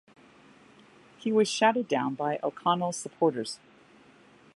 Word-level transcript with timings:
He 1.19 1.31
was 1.31 1.47
shouted 1.47 1.87
down 1.87 2.15
by 2.15 2.39
O'Connell's 2.41 2.97
supporters. 2.97 3.59